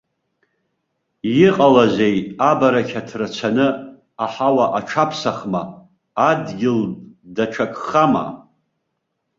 [1.47, 2.17] Иҟалазеи
[2.49, 3.67] абарақьаҭра цаны,
[4.23, 5.61] аҳауа аҽаԥсахма,
[6.29, 6.81] адгьыл
[7.35, 8.25] даҽакхама?